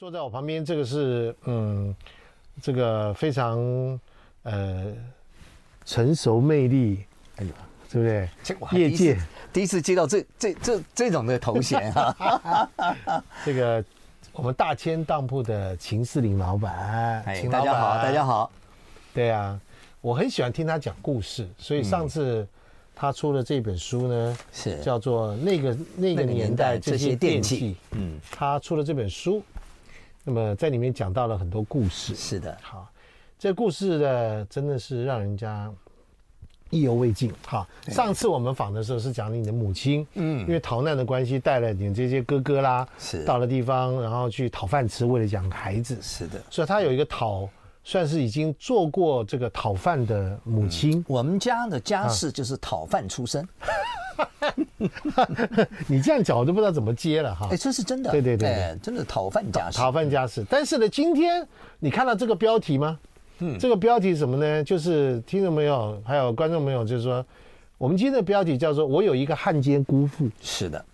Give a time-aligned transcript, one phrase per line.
[0.00, 1.94] 坐在我旁边，这个是嗯，
[2.62, 3.60] 这个非常
[4.44, 4.86] 呃
[5.84, 7.04] 成熟魅力，
[7.36, 7.50] 哎呦，
[7.92, 8.08] 对不
[8.72, 8.80] 对？
[8.80, 9.18] 业界
[9.52, 13.22] 第一次接到这这这这种的头衔啊！
[13.44, 13.84] 这个
[14.32, 18.50] 我们大千当铺的秦四林老板，哎，大家好，大家好。
[19.12, 19.60] 对啊，
[20.00, 22.48] 我很喜欢听他讲故事，所以上次
[22.94, 27.74] 他出了这本书呢，是叫做《那个那个年代这些电器》。
[27.90, 29.42] 嗯，他出了这本书。
[30.22, 32.86] 那么在里面讲到了很多故事，是的，好，
[33.38, 35.72] 这故事呢，真的是让人家
[36.68, 37.32] 意犹未尽。
[37.46, 43.24] 哈，上次我们访的时候是讲你的母亲，嗯，因为逃难的关系，带了你这些哥哥啦，是。
[43.24, 47.48] 到了地方，然后去讨饭吃，为了养孩子，是的，所以他有一个讨，
[47.82, 51.04] 算是已经做过这个讨饭的母亲。
[51.08, 53.46] 我们家的家世就是讨饭出身。
[55.86, 57.48] 你这样讲我都不知道怎么接了哈！
[57.50, 60.44] 哎，这是真的，对对对，对，真的讨饭家事，讨饭家事。
[60.48, 61.46] 但是呢，今天
[61.78, 62.98] 你看到这个标题吗？
[63.38, 64.62] 嗯，这个标题是什么呢？
[64.62, 67.24] 就是听众朋友还有观众朋友，就是说，
[67.78, 70.28] 我们今天的标题叫做“我有一个汉奸姑父”。
[70.42, 70.84] 是的，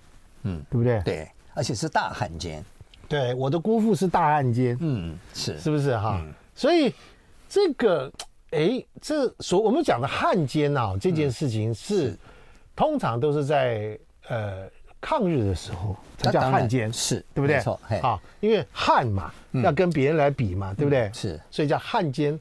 [0.45, 1.01] 嗯，对不对？
[1.05, 2.65] 对，而且是大汉奸。
[3.09, 4.77] 对，我的姑父是大汉奸。
[4.81, 6.23] 嗯，是，是不是哈？
[6.57, 6.93] 所以
[7.49, 8.11] 这个，
[8.51, 12.17] 哎，这所我们讲的汉奸啊，这件事情是。
[12.79, 14.69] 通常都是在呃
[15.01, 17.57] 抗日的时候才叫汉奸，是对不对？
[17.57, 19.33] 没错，啊，因为汉嘛，
[19.65, 21.11] 要跟别人来比嘛，对不对？
[21.15, 22.39] 是，所以叫汉奸。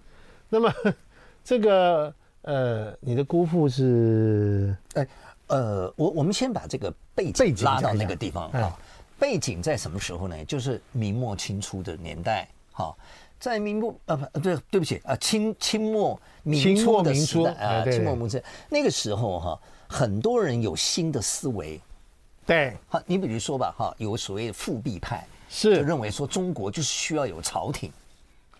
[0.49, 0.69] 那么
[1.41, 4.75] 这个呃，你的姑父是？
[4.95, 5.07] 哎，
[5.47, 8.77] 呃，我我们先把这个背景拉到那个地方啊。
[9.17, 10.43] 背景在什么时候呢？
[10.43, 12.45] 就是明末清初的年代。
[12.73, 12.97] 好，
[13.39, 19.59] 在明末呃不对，对不起啊，清清末明初的时代啊，清末明初那个时候哈。
[19.87, 21.79] 很多人有新的思维，
[22.43, 25.77] 对，好，你比如说吧，哈，有所谓的复辟派，是。
[25.77, 27.93] 就认为说中国就是需要有朝廷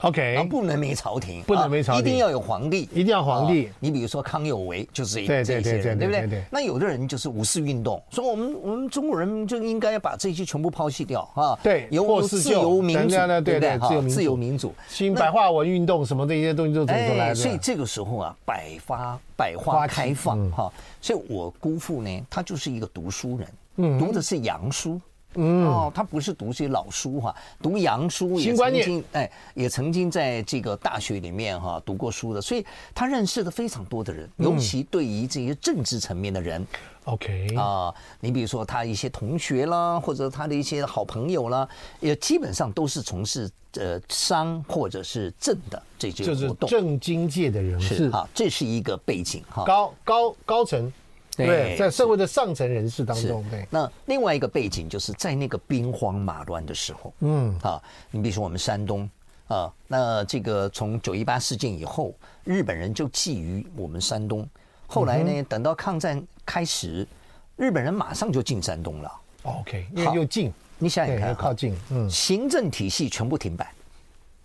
[0.01, 3.69] ，OK，不能没朝廷，不能没朝廷，一定要有皇帝，一定要皇帝。
[3.79, 6.43] 你比如说康有为，就是这些人，对不对？
[6.51, 13.09] 那有的人就是五四运动，说我们我们中国人就应该把这些全部抛弃掉，啊，对，由自由民主，
[13.43, 13.77] 对不对？
[13.77, 17.35] 哈，自由民主，新白话文运动什么这些东西都走出来的。
[17.35, 20.71] 所以这个时候啊，百花百花开放，哈。
[21.01, 24.99] 所以，我姑父呢，他就是一个读书人，嗯，读的是洋书，
[25.35, 36.65] 嗯，哦，他不是读些老书哈，读洋书也曾经，哎，也曾经在这个大学里面哈读过书的，所以他认识的非常多的人，尤其对于这些政治层面的人
[37.05, 37.47] ，OK。
[37.55, 41.67] 啊，你比如说他一些同学啦，或者他的一些好朋友啦，
[41.99, 50.91] 也基本上都是从事呃商或者是政的这些活动，政经界的人士哈，这是一个背景哈，高高高层。
[51.35, 53.67] 对，在社会的上层人士当中，对。
[53.69, 57.81] 那另外一个背景就是在那个兵荒马乱的时候，嗯，啊，
[58.11, 59.09] 你比如说我们山东
[59.47, 62.13] 啊，那这个从九一八事件以后，
[62.43, 64.47] 日本人就觊觎我们山东。
[64.87, 67.07] 后来呢，等到抗战开始，
[67.55, 69.11] 日本人马上就进山东了。
[69.43, 73.71] OK，因为又进，你想想看，又靠近，嗯，行政体系全部停摆。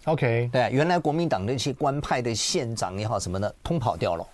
[0.07, 4.27] OK，对，原来国民党的一些官派的县长也好什么的，通跑掉了。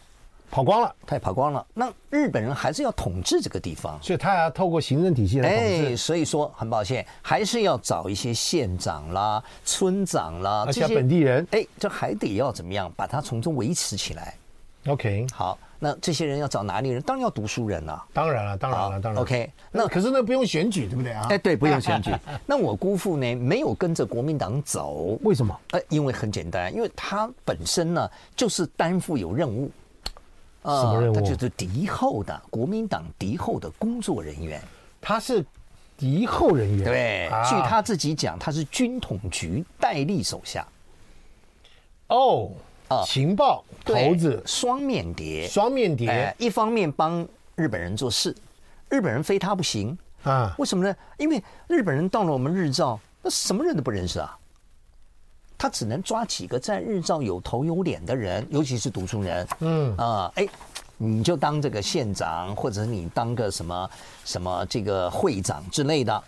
[0.51, 1.67] 跑光了，他也跑光了。
[1.75, 5.93] 那日本人还是要统治这个地方，所以他要透过行政体系来统治。
[5.93, 11.47] 哎，所以说很抱歉，还是要找一些县长啦、村长啦这些本地人。
[11.51, 14.35] 哎，这还得要怎么样把它从中维持起来
[14.87, 17.03] ？OK，好，那这些人要找哪里人？
[17.03, 18.03] 当然要读书人了。
[18.13, 19.21] 当然了，当然了，当然。
[19.21, 21.27] OK，那可是那不用选举，对不对啊？
[21.29, 22.13] 哎，对，不用选举。
[22.47, 25.61] 那我姑父呢，没有跟着国民党走，为什么？
[25.73, 29.69] 哎，因为很简单，因为他本身呢就是担负有任务。
[30.67, 31.15] 什么任务？
[31.15, 34.61] 他就是敌后的国民党敌后的工作人员，
[35.01, 35.45] 他是
[35.97, 36.85] 敌后人员。
[36.85, 40.67] 对，据他自己讲，他是军统局戴笠手下。
[42.09, 42.51] 哦，
[42.89, 48.35] 啊，情报头子，双面谍，双面谍，一方面帮日本人做事，
[48.89, 50.55] 日本人非他不行啊？
[50.59, 50.95] 为什么呢？
[51.19, 54.39] 因为日本人到了我们日照，那什么人都不认识啊。
[55.59, 59.47] 他只能抓几个在日照有头有脸的人，尤其是读书人。
[59.61, 60.47] 嗯啊，哎，
[60.99, 63.91] 你就当这个县长，或者你当个什么
[64.25, 66.23] 什么这个会长之类的。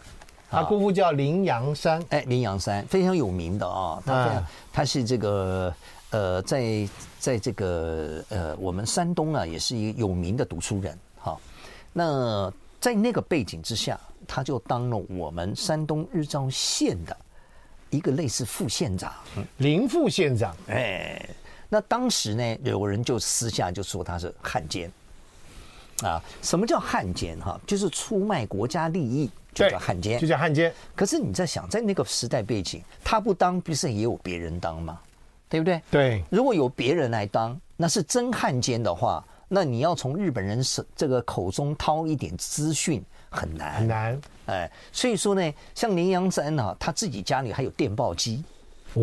[0.51, 4.03] 他姑父叫林阳山，哎，林阳山非常有名的啊。
[4.07, 5.75] 他非常他是这个
[6.09, 6.89] 呃，在
[7.19, 10.99] 在这个呃，我们山东啊，也是一个有名的读书人。
[11.19, 11.39] 好，
[11.93, 17.15] 那在那个背景之下，他就当了我们山东日照县的。
[17.91, 19.13] 一个类似副县长，
[19.59, 20.55] 林副县长。
[20.69, 21.21] 哎，
[21.69, 24.91] 那当时呢，有人就私下就说他是汉奸。
[26.03, 27.61] 啊，什么叫汉奸哈？
[27.67, 30.73] 就是出卖国家利益，就叫汉奸，就叫汉奸。
[30.95, 35.01] 可是你在想，在那个时代背景，他不当，不是也有别人当吗？
[35.49, 35.83] 对不对？
[35.91, 36.23] 对。
[36.31, 44.21] 如果有别人来当，那是真汉奸的话，那你要从日本人手这个口中掏一点资讯很难，很难。
[44.47, 48.43] 哎，所以说呢，像林阳山呢，他自己家里还有电报机。
[48.95, 49.03] 哦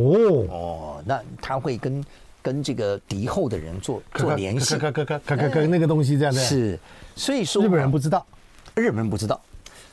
[0.49, 2.03] 哦，那他会跟。
[2.45, 6.77] 跟这个敌后的人做做联系，那个东西这样的是，
[7.15, 8.23] 所以说日本人不知道，
[8.75, 9.41] 日本人不知道，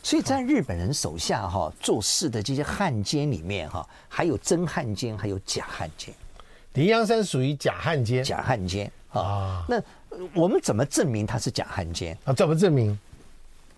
[0.03, 6.15] 所以在日本人手下哈做事的这些汉奸里面哈，还有真汉奸，还有假汉奸。
[6.75, 9.65] 林阳山属于假汉奸，假汉奸啊。
[9.67, 9.83] 那
[10.35, 12.35] 我们怎么证明他是假汉奸啊？
[12.35, 12.99] 怎么证明？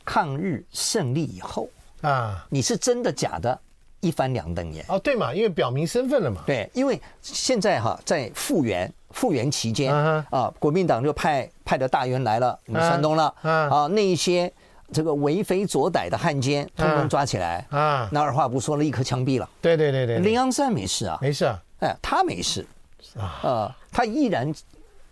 [0.05, 1.69] 抗日胜利以后
[2.03, 3.59] 啊，你是真的假的？
[4.01, 4.85] 一翻两瞪眼。
[4.89, 6.43] 哦，对嘛，因为表明身份了嘛。
[6.45, 9.95] 对，因为现在哈在复原复原期间
[10.31, 14.53] 啊，国民党就派派的大员来了，我们山东了啊，那一些
[14.93, 19.49] 这个为非作歹的汉奸，通通抓起来啊，那二话不说，立刻枪毙了。
[19.63, 22.67] 对对对对，林阳山没事啊，没事啊，哎，他没事。
[23.17, 24.53] 啊，他依然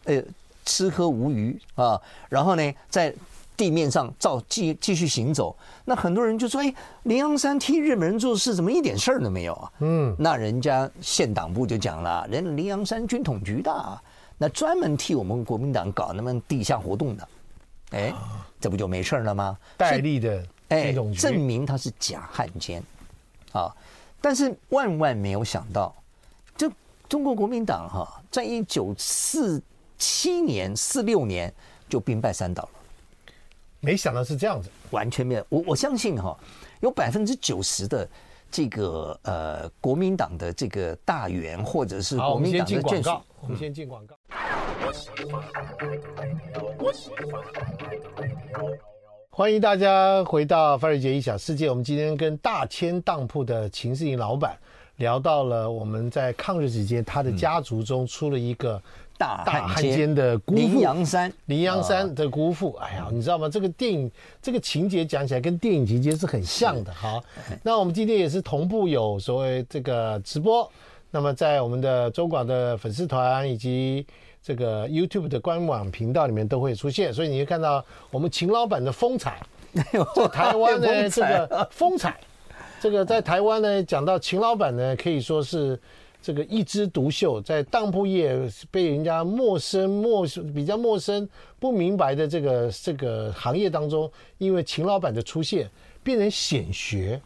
[0.04, 0.22] 呃
[0.66, 1.98] 吃喝无余啊，
[2.28, 3.14] 然后呢在。
[3.56, 14.00] 地面上照继继续行走，那很多人就说：“哎，林阳山替日本人做事，怎么一点事儿都没有啊？”嗯，那人家县党部就讲了：“人林阳山军统局的，
[14.38, 17.28] 那专门替我们国民党搞那么地下活动的，
[17.90, 18.12] 哎，
[18.60, 19.56] 这不就没事了吗？
[19.76, 22.82] 戴笠的哎，证明他是假汉奸
[23.52, 23.70] 啊！
[24.20, 25.94] 但是万万没有想到，
[26.56, 26.70] 这
[27.08, 29.62] 中国国民党哈，在一九四
[29.98, 31.52] 七年、四六年
[31.88, 32.68] 就兵败山倒了。”
[33.84, 35.44] 没想到是这样子，完全没有。
[35.48, 36.38] 我我相信哈，
[36.80, 38.08] 有百分之九十的
[38.48, 43.10] 这个呃国民党的这个大员或者是国民党的眷属。
[43.40, 44.14] 我们先进广告。
[49.30, 51.68] 欢迎大家回到范瑞杰一小世界。
[51.68, 54.56] 我们今天跟大千当铺的秦世银老板
[54.98, 58.80] 聊到了我们在抗日期间，他的家族中出了一个。
[59.44, 63.48] 大汉奸的姑父林阳山，林阳山的姑父，哎呀，你知道吗？
[63.48, 64.10] 这个电影
[64.40, 66.92] 这个情节讲起来跟电影情节是很像的。
[66.92, 67.22] 好，
[67.62, 70.70] 那我们今天也是同步有所谓这个直播，
[71.10, 74.06] 那么在我们的中广的粉丝团以及
[74.42, 79.40] 这个 YouTube 的官网频道里面都会出现，所以你会看到我们秦老板的风采，
[80.14, 82.18] 在台湾呢这个风采，
[82.80, 85.80] 这个在台湾呢讲到秦老板呢可以说是。
[86.22, 88.38] 这个一枝独秀，在当铺业
[88.70, 91.28] 被人家陌生、陌生比较陌生、
[91.58, 95.68] 不明白的这个这个行业当中，因为秦老板的出现，
[96.04, 97.20] 变成显学，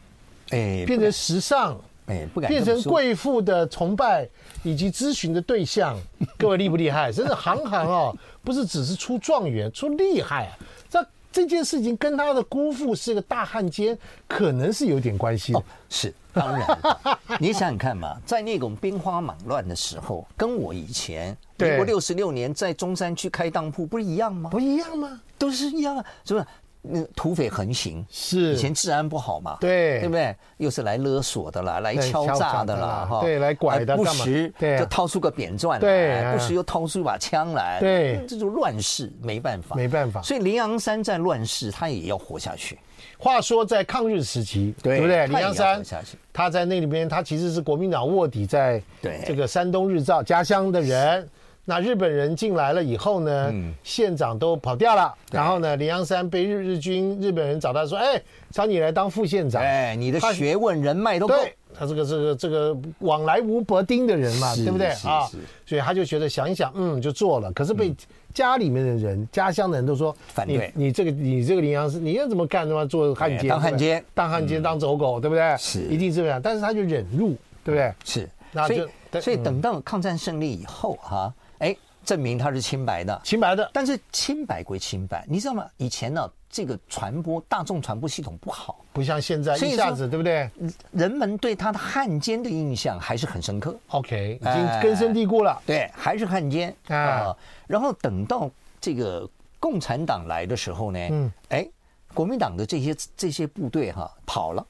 [0.49, 4.27] 哎，变成时尚，哎，不敢变成贵妇的崇拜
[4.63, 5.95] 以及咨询的对象。
[6.39, 7.11] 各位厉不厉害？
[7.11, 10.57] 真的行行哦，不是只是出状元，出厉害啊！
[10.89, 13.95] 这这件事情跟他的姑父是个大汉奸，
[14.27, 15.59] 可能是有点关系的。
[15.59, 16.13] 哦，是。
[16.37, 16.79] 当然，
[17.39, 24.49] 你想想看嘛，在那种兵荒马乱的时候，跟我以前民国六十六年在中山区开当铺不是一样吗？
[24.49, 25.21] 不一样吗？
[25.37, 26.45] 都是一样啊，是不是？
[26.89, 29.57] 那土匪横行，是以前治安不好嘛？
[29.59, 30.33] 对，对不对？
[30.57, 40.21] 又是来勒索的啦，来敲诈的啦，哈，对，来拐的，不时就掏出个扁钻来，不时又掏出一把枪来，对，这种乱世没办法，没办法。
[40.21, 42.79] 所以林阳山在乱世，他也要活下去。
[43.17, 45.27] 话说在抗日时期，对不对？
[45.27, 45.83] 李阳山
[46.31, 48.81] 他在那里边，他其实是国民党卧底，在
[49.25, 51.27] 这个山东日照家乡的人。
[51.69, 58.21] 那日本人进来了以后呢，县长都跑掉了，然后呢，林阳山被日日军日本人找到说：“哎，
[58.51, 61.35] 找你来当副县长，哎，你的学问人脉都够。”
[61.77, 65.29] 他这个这个这个往来无薄丁的人嘛，对不对啊？
[65.65, 67.51] 所以他就觉得想一想，嗯，就做了。
[67.53, 67.95] 可是被
[68.33, 70.71] 家里面的人、家乡的人都说反对。
[70.75, 72.67] 你这个你这个林阳是，你要怎么干？
[72.67, 75.55] 他妈做汉奸，当汉奸，当汉奸，当走狗，对不对？
[75.57, 76.41] 是，一定是这样。
[76.41, 77.93] 但是他就忍辱，对不对？
[78.03, 78.87] 是，那就
[79.21, 81.33] 所以等到抗战胜利以后哈。
[81.59, 83.69] 哎，证明他是清白的，清白的。
[83.73, 85.65] 但是清白归清白，你知道吗？
[85.77, 90.49] 以前呢，这个传播大众传播系统不好，不像现在一下子，对不对？
[90.91, 93.77] 人们对他的汉奸的印象还是很深刻。
[93.89, 95.61] OK，已经根深蒂固了。
[95.65, 97.35] 对，还是汉奸啊。
[97.67, 98.49] 然后等到
[98.79, 101.67] 这个共产党来的时候呢，嗯，哎，
[102.13, 104.65] 国民党的这些这些部队哈跑了，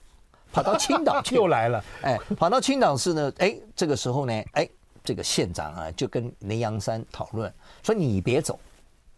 [0.52, 1.84] 跑到青岛 去又来了。
[2.02, 4.68] 哎，跑到青岛市呢，哎，这个时候呢，哎。
[5.04, 7.50] 这个县长啊，就跟林阳山讨论
[7.82, 8.60] 说：“你别走，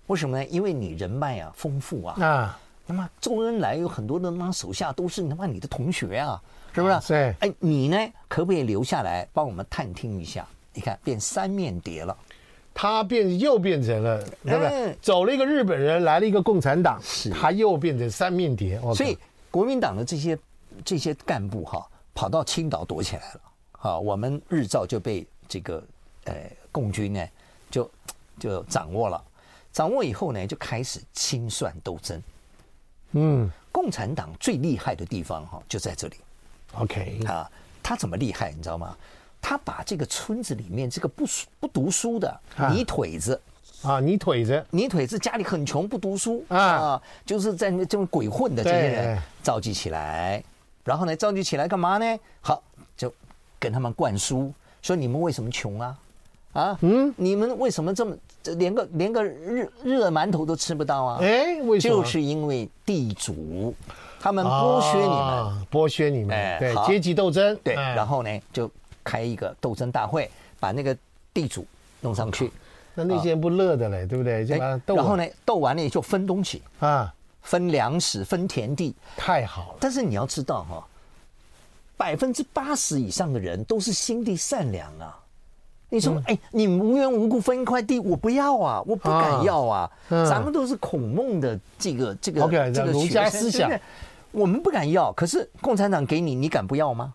[0.10, 0.46] 为什么呢？
[0.48, 2.24] 因为你人脉啊丰富啊。
[2.24, 6.42] 啊，那么周恩来有很多的那手下都是他妈你的同学啊，
[6.74, 7.00] 是不是？
[7.08, 7.36] 对。
[7.42, 7.98] 哎，你呢，
[8.28, 10.48] 可不可以留下来帮我们探听一下？
[10.74, 12.18] 你看，变三面谍了。
[12.74, 14.98] 他变又变成了，对不对？
[15.00, 18.82] 走了一个日本人，来了一个共产党，是，他又变成三面谍。
[18.96, 19.16] 所以
[19.52, 20.38] 国民党的这些
[20.84, 23.42] 这些干部哈，跑到青岛躲起来了。
[23.74, 25.84] 好，我们日照就被这个
[26.24, 26.34] 呃
[26.72, 27.24] 共军呢
[27.70, 27.92] 就
[28.40, 29.22] 就掌握了。
[29.72, 32.22] 掌握以后呢，就开始清算斗争。
[33.12, 36.16] 嗯，共产党最厉害的地方哈，就在这里。
[36.74, 37.50] OK 啊，
[37.82, 38.52] 他怎么厉害？
[38.52, 38.96] 你知道吗？
[39.42, 41.26] 他把这个村子里面这个不
[41.62, 42.40] 不读书的
[42.72, 43.42] 泥腿子
[43.82, 50.44] 啊，泥腿子，泥腿子家里很穷，不读书啊，就是在那这种鬼混的这些人召集起来，
[50.84, 52.20] 然后呢，召集起来干嘛呢？
[52.42, 52.62] 好，
[52.98, 53.12] 就
[53.58, 56.00] 跟他们灌输说：你们为什么穷啊？
[56.52, 58.16] 啊，嗯，你们为什么这么
[58.58, 61.20] 连个连个热热馒头都吃不到啊？
[61.22, 61.96] 哎，为什么？
[61.96, 63.76] 就是因为地主。
[64.22, 68.70] 他们剥削你们，剥削你们，对阶级斗争，对，然后呢，就
[69.02, 70.30] 开一个斗争大会，
[70.60, 70.96] 把那个
[71.34, 71.66] 地主
[72.02, 72.52] 弄上去。
[72.96, 74.44] 那那些人不乐的嘞，对不对？
[74.44, 79.78] 然后呢，斗完了就分东西啊，分粮食，分田地，太好了。
[79.80, 80.86] 但是你要知道哈，
[81.96, 85.18] 百分之八十以上的人都是心地善良啊。
[85.90, 89.90] 你说，哎，你无缘无故分一块地，我不要啊，我不敢要啊。
[90.10, 93.72] 咱们都是孔孟的这个这个这个儒家思想。
[94.32, 97.14] 我们不敢要，可是共产党给你，你敢不要吗？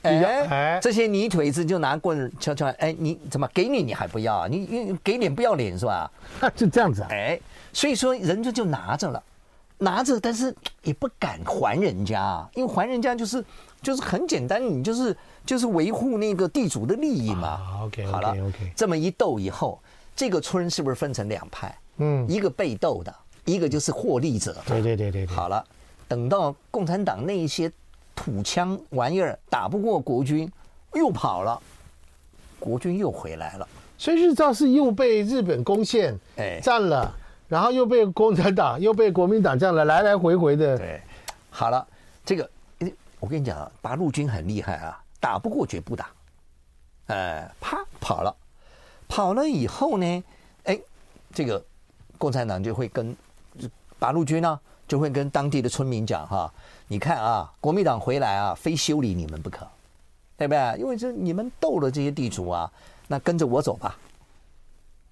[0.00, 4.48] 哎，这些泥腿子就拿棍敲敲，哎，你怎么给你你还不要啊？
[4.48, 6.10] 你给脸不要脸是吧？
[6.56, 7.08] 就这样子啊？
[7.10, 7.38] 哎，
[7.72, 9.22] 所以说人家就拿着了，
[9.82, 13.44] 拿着，但是也不敢还人家啊，因为还人家就是
[13.82, 17.82] 就是很简单，你就是就是维护那个地主的利益嘛。
[17.82, 19.80] OK，好了，OK，这么一斗以后，
[20.14, 21.76] 这个村是不是分成两派？
[21.96, 24.56] 嗯，一个被斗的，一个就是获利者。
[24.66, 25.64] 对对对对，好了。
[26.08, 27.72] 等到共产党那一些
[28.14, 30.50] 土枪玩意儿打不过国军，
[30.92, 31.58] 又跑了，
[32.58, 37.10] 国军又回来了，所以日照是又被日本攻陷，哎，占了，
[37.52, 40.78] 然后又被共产党又被国民党这样来来来回回的。
[40.78, 40.98] 对，
[41.50, 41.86] 好了，
[42.24, 42.48] 这个
[43.20, 46.08] 我跟你讲啊，八路军很厉害啊，打不过绝不打，
[47.08, 48.34] 哎，啪跑了，
[49.06, 50.24] 跑了以后呢，
[50.64, 50.80] 哎，
[51.34, 51.62] 这个
[52.16, 53.14] 共产党就会跟
[53.98, 54.58] 八路军呢。
[54.88, 56.52] 就会跟当地的村民讲哈，
[56.86, 59.66] 你看啊，国民党回来啊，非修理你们不可，
[60.36, 60.78] 对不对？
[60.78, 62.70] 因为这你们斗了这些地主啊，
[63.08, 63.96] 那跟着我走吧。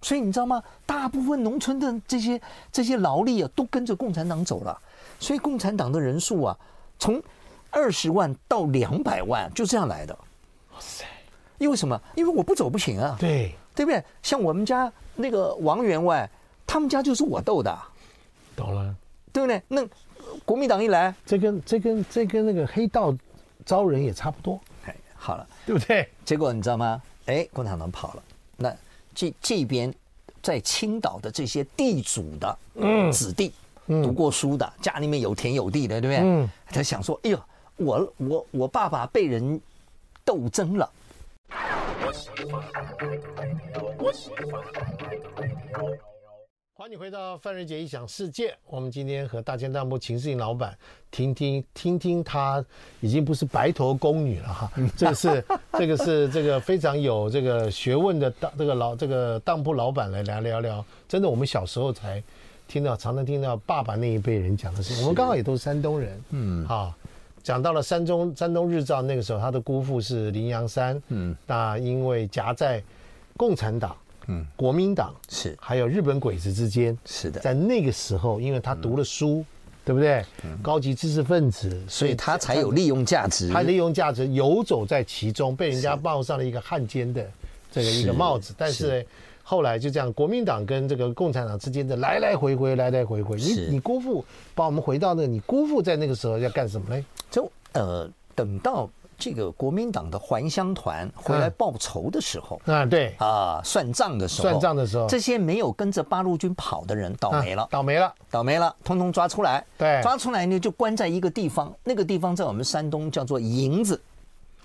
[0.03, 0.63] 所以你知道吗？
[0.87, 2.41] 大部分农村的这些
[2.73, 4.79] 这些劳力啊，都跟着共产党走了。
[5.19, 6.59] 所以共产党的人数啊，
[6.99, 7.23] 从
[7.71, 10.15] 二十万到两百万，就这样来的。
[10.73, 11.05] 哇塞！
[11.59, 12.01] 因为什么？
[12.15, 13.17] 因为我不走不行啊。
[13.21, 14.03] 对，对不对？
[14.23, 16.29] 像我们家那个王员外，
[16.67, 17.79] 他们家就是我斗的。
[18.57, 18.95] 懂了。
[19.33, 19.63] 对不对？
[19.69, 19.87] 那
[20.45, 23.15] 国民党一来，这跟这跟这跟那个黑道
[23.65, 24.59] 招人也差不多。
[24.87, 26.09] 哎，好了，对不对？
[26.25, 27.01] 结果你知道吗？
[27.27, 28.23] 哎，共产党跑了。
[28.57, 28.75] 那
[29.21, 29.93] 这这边
[30.41, 32.59] 在青岛的这些地主的
[33.13, 33.53] 子弟，
[33.89, 36.27] 嗯，读过书的，家里面有田有地的，对不对？
[36.27, 37.39] 嗯，他想说：哎呦，
[37.77, 39.61] 我我我爸爸被人
[40.25, 40.91] 斗争了。
[41.51, 42.11] 欢
[46.91, 48.57] 迎回到范瑞杰一想世界。
[48.67, 50.75] 我们今天和大千当铺秦世颖老板
[51.11, 52.65] 听听听听，他
[53.01, 55.45] 已经不是白头宫女了哈，这个是
[55.79, 60.83] 这个是这个非常有这个学问的当这个老这个当铺老板来聊聊聊。
[61.07, 62.23] 真的，我们小时候才
[62.67, 65.03] 听到，常常听到爸爸那一辈人讲的事情。
[65.03, 66.95] 我们刚好也都是山东人，嗯，好，
[67.43, 72.83] 讲到了山东山东日照那个时候，他的姑父是林阳山，嗯，那因为夹在
[73.37, 73.95] 共产党。
[74.27, 79.45] 嗯，国民党是还有日本鬼子之间是的，在那个时候，因为他读了书，
[79.85, 80.25] 对不对？
[80.63, 83.49] 高级知识分子，所以他才有利用价值。
[83.49, 87.27] 他利用价值游走在其中，被人家帽上了一个汉奸的
[87.73, 88.55] 这个一个帽子。
[88.57, 89.05] 但是
[89.43, 93.37] 后来就这样，国民党跟这个共产党之间的来来回回，来来回回。
[93.37, 94.25] 你你姑父
[94.55, 97.05] 把我们回到那个，你姑父在那个时候要干什么呢？
[97.31, 98.89] 就呃，等到。
[99.21, 103.15] 这个国民党的还乡团回来报仇的时候，啊，对。
[103.19, 114.01] 啊，算账的时候，算账的时候，这些没有跟着八路军跑的人倒霉了，倒霉了，倒霉了，通通抓出来，对，抓出来呢就关在一个地方，那个地方在我们山东叫做营子，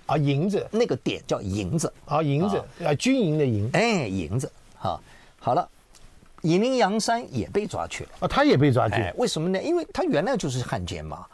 [0.06, 4.98] 啊，营子，那个点叫营子，啊，营子，啊，军营的营，哎，营子，好，
[5.38, 5.68] 好了，
[6.40, 9.62] 尹林阳山也被抓去了，啊，他也被抓去，为什么呢？
[9.62, 11.26] 因为他原来就是汉奸嘛。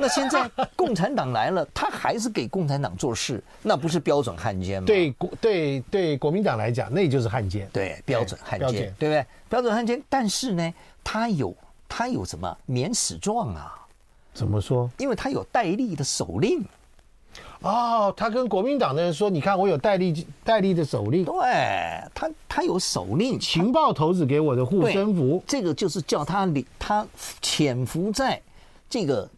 [0.00, 4.86] 那现在共产党来了，他还是给共产党做事，那不是标准汉奸吗？
[4.86, 9.26] 对国对对国民党来讲，那就是汉奸，对标准汉奸，对不对？
[9.48, 11.54] 标准汉奸，但是呢，他有
[11.88, 13.74] 他有什么免死状啊？
[14.32, 14.88] 怎么说？
[14.98, 16.64] 因为他有戴笠的手令。
[17.60, 21.34] 哦，他跟国民党的人说：“你看，我有戴笠戴笠的手令。”对，
[22.14, 25.42] 他他有手令，情报头子给我的护身符。
[25.44, 27.04] 这个就是叫他里他
[27.42, 28.40] 潜伏在
[28.88, 29.28] 这个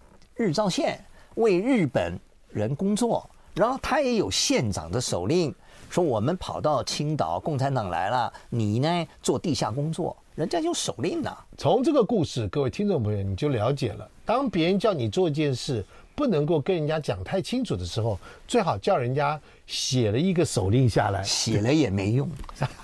[0.40, 0.98] 日照县
[1.34, 2.18] 为日本
[2.48, 5.54] 人工作，然后他也有县长的手令，
[5.90, 11.36] 说我们跑到青岛，共产党来了，你呢做地下工作，人家有手令的。
[11.58, 15.84] 从这个故事，各位听众朋友，你就了解了，当别人叫你做一件事。
[16.12, 21.22] 不能够跟人家讲太清楚的时候，最好叫人家写了一个手令下来。
[21.22, 22.28] 写了也没用，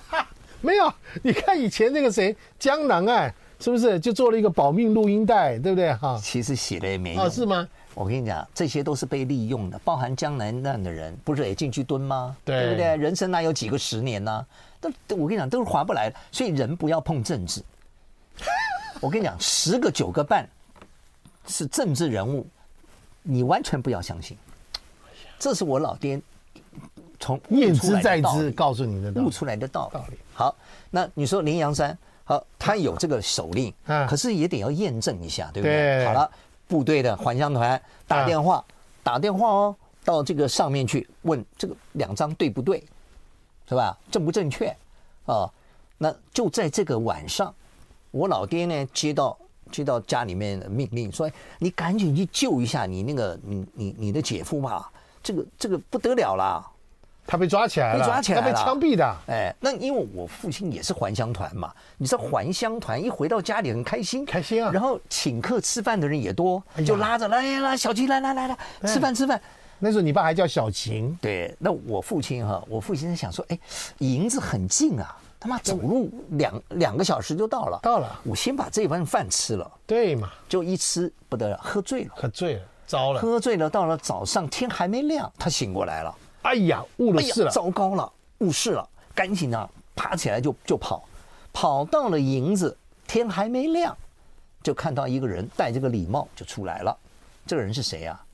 [0.62, 0.90] 没有。
[1.22, 5.92] 你看以前那个谁江南案，是不是就做了一个保命录音带，对不对？
[5.94, 7.25] 哈，其实写的也没用。
[7.25, 7.66] 哦，是吗？
[7.94, 12.36] 我跟你讲，这些都是被利用的，包含江南案的人，不是也进去蹲吗？
[12.44, 12.96] 对，对不对？
[12.96, 14.46] 人生哪有几个十年呢？
[14.80, 16.16] 都，我跟你讲，都是划不来的。
[16.30, 17.62] 所以人不要碰政治。
[19.00, 20.48] 我跟你讲，十个九个半
[21.46, 22.46] 是政治人物。
[23.28, 24.36] 你完全不要相信，
[25.36, 26.20] 这是我老爹
[27.18, 30.16] 从念兹在兹告诉你的悟出来的道理。
[30.32, 30.54] 好，
[30.90, 33.73] 那你说林阳山好，他有这个手令，
[34.06, 36.04] 可是也得要验证一下，对不对？
[36.04, 36.30] 好了，
[36.68, 38.62] 部队的还乡团打电话，
[39.02, 42.85] 打电话哦，到这个上面去问这个两张对不对，
[43.66, 43.97] 是吧？
[44.11, 44.76] 正不正确
[45.25, 45.50] 啊？
[45.97, 47.54] 那就在这个晚上，
[48.11, 49.35] 我老爹呢接到。
[49.73, 51.28] 接到家里面的命令，说
[51.59, 54.88] ：“你赶紧去救一下你那个你你你的姐夫吧，
[55.25, 56.64] 这个这个不得了了，
[57.26, 59.16] 他被抓起来了，被抓起来了，他被枪毙的。
[59.26, 69.40] 哎，那因为我父亲也是还乡团嘛，你知道还乡团一回到家里很开心，开心啊，然后请客吃饭的人也多，就拉着来来小秦来来来来吃饭吃饭。
[69.78, 73.59] 那时候你爸还叫小琴，对，那我父亲哈，我父亲在想说，哎，
[73.99, 80.30] 银子很近啊。”他妈走路两两个小时就到了，到了，我先把这碗饭吃了，对嘛？
[80.49, 83.68] 就一吃不得了，喝醉了，喝醉了，糟了，喝醉了。
[83.68, 86.12] 到了早上天还没亮，他醒过来了，
[86.46, 91.04] 哎呀，误了事了，糟糕了，误事了，赶紧啊，爬起来就就跑，
[91.52, 93.96] 跑到了营子，天还没亮，
[94.62, 96.96] 就看到一个人戴着个礼帽就出来了，
[97.44, 98.24] 这个人是谁啊？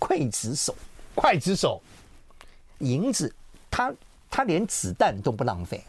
[0.00, 0.74] 刽子手，
[1.14, 1.80] 刽子手，
[2.80, 3.32] 营子，
[3.70, 3.94] 他
[4.28, 5.80] 他连子弹都不浪费。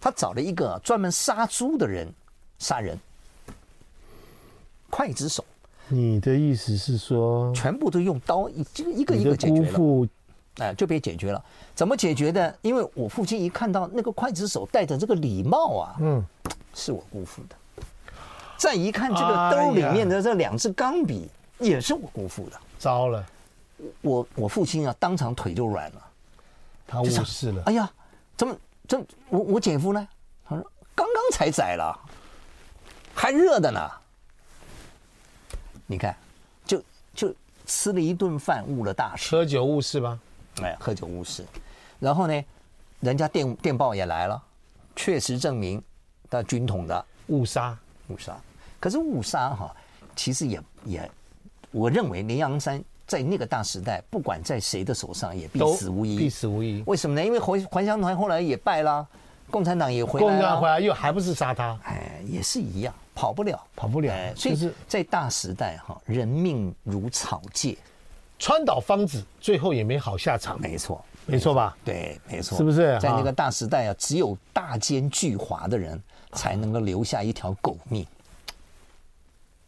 [0.00, 2.12] 他找了一个专门杀猪的人，
[2.58, 2.98] 杀人，
[4.90, 5.44] 刽子手。
[5.86, 10.08] 你的意思是说，全部都用刀一这个一个一个解决了，
[10.58, 11.42] 哎，就被解决了。
[11.74, 12.58] 怎么解决的？
[12.60, 16.24] 因为我父亲一看到那个刽子手戴着这个礼帽啊，嗯，
[16.74, 17.56] 是我姑父的。
[18.58, 22.60] 再一看这个兜里面的这两支钢笔，也是我姑父的。
[22.78, 23.24] 糟了，
[24.02, 26.02] 我我父亲啊，当场腿就软了，
[26.86, 27.62] 他误事了。
[27.66, 27.90] 哎呀，
[28.36, 28.54] 怎么？
[28.86, 30.08] 这我我姐夫呢？
[30.46, 31.98] 他说刚刚才宰了，
[33.14, 33.90] 还热的呢。
[35.86, 36.14] 你看，
[36.64, 36.82] 就
[37.14, 37.34] 就
[37.66, 39.34] 吃了一顿饭，误了大事。
[39.34, 40.18] 喝酒误事吧？
[40.60, 41.44] 哎，喝酒误事。
[41.98, 42.44] 然后呢，
[43.00, 44.42] 人家电电报也来了，
[44.94, 45.82] 确实证明
[46.28, 48.36] 他军统的误杀误杀。
[48.78, 49.74] 可是误杀哈，
[50.14, 51.10] 其实也也，
[51.70, 52.82] 我认为林阳山。
[53.04, 56.16] 在那个大时代，不管在谁的手上，也必死无疑。
[56.16, 56.82] 必死无疑。
[56.86, 57.22] 为什么呢？
[57.22, 59.06] 因为还还乡团后来也败了，
[59.50, 60.32] 共产党也回来了。
[60.32, 61.78] 共产党回来又还不是杀他？
[61.84, 64.10] 哎，也是一样，跑不了，跑不了。
[64.10, 67.76] 哎，所以在大时代哈，人命如草芥，
[68.42, 70.60] 川岛芳子最后也没好下场。
[70.60, 71.76] 没错，没错吧？
[71.84, 72.58] 对，没错。
[72.58, 72.98] 是不是？
[72.98, 76.02] 在那个大时代啊，只有大奸巨猾的人
[76.32, 78.04] 才能够留下一条狗命。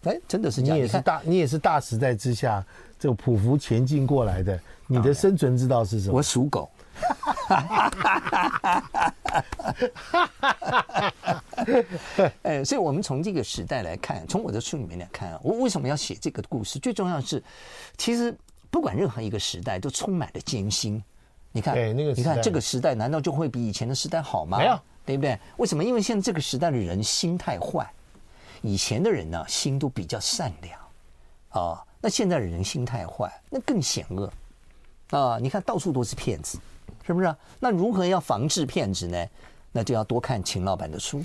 [0.03, 0.77] 哎，真的是这样。
[0.77, 2.65] 你也是大，你也是大时代之下。
[2.99, 4.59] 这个匍匐前进过来的，
[4.89, 6.17] 你的生存之道是什么？
[6.17, 6.69] 我属狗。
[12.43, 16.79] 哎，所以，我们从这个时代来看，从我的书里面来看，我为什么要写这个故事？
[16.79, 17.43] 最重要的是，
[17.99, 18.35] 其实
[18.75, 21.01] 不管任何一个时代，都充满了艰辛。
[21.53, 24.59] 你看，那个，你看这个时代，难道就会比以前的时代好吗？
[24.59, 25.39] 没有，对不对？
[25.59, 25.85] 为什么？
[25.85, 27.89] 因为现在这个时代的人心太坏，
[28.63, 30.81] 以前的人呢，心都比较善良
[31.51, 31.85] 啊。
[32.01, 34.29] 那现在的人心太坏，那更险恶
[35.11, 35.39] 啊！
[35.41, 36.59] 你看到处都是骗子，
[37.07, 37.33] 是不是？
[37.61, 39.25] 那如何要防治骗子呢？
[39.71, 41.23] 那就要多看秦老板的书。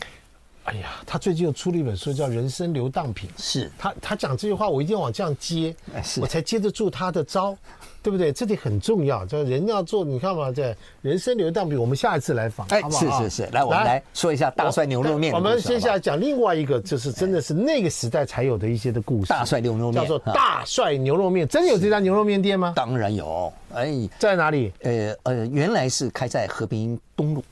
[0.70, 3.30] 哎呀，他最近又出了一本书，叫《人生流当品》。
[3.38, 5.76] 是他，他讲这句话，我一定要往这样接，
[6.22, 7.58] 我才接得住他的招。
[8.02, 8.32] 对不对？
[8.32, 13.22] 这里很重要，这人要做，你看嘛，这人生流当品，我们下一次来访，哎，好不好？
[13.22, 15.34] 是是是，来，我们来说一下大帅牛肉面。
[15.34, 19.28] 我们接下来讲另外一个，就是真的是那个时代才有的一些的故事。
[19.28, 22.72] 大帅牛肉面，叫做大帅牛肉面，真的有这家牛肉面店吗？
[22.74, 24.72] 当然有，哎，在哪里？
[24.82, 27.44] 呃呃，原来是开在和平东路。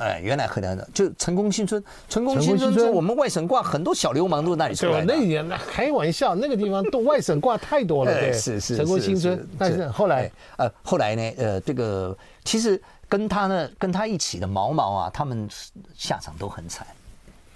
[0.00, 5.06] 哎，原来河南的就成功新村，成功新村是我们外省挂很多小流氓都那里出来的。
[5.06, 8.12] 对，那年那开玩笑，那个地方都外省挂太多了。
[8.12, 9.46] 对，是是成功新村。
[9.58, 15.46] 但是后来，呃，后来呢，呃，这个其实跟他呢，跟他一起的毛毛啊，他们
[15.94, 16.86] 下场都很惨。